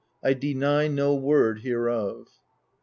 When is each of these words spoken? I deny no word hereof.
I 0.23 0.33
deny 0.33 0.87
no 0.87 1.13
word 1.13 1.59
hereof. 1.59 2.27